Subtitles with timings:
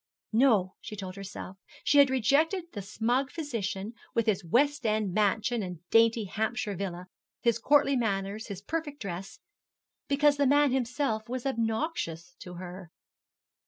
[0.33, 5.61] No, she told herself, she had rejected the smug physician, with his West End mansion
[5.61, 7.05] and dainty Hampshire villa,
[7.39, 9.37] his courtly manners, his perfect dress,
[10.07, 12.89] because the man himself was obnoxious to her.